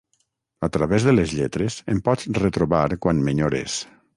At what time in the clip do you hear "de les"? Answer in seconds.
1.09-1.35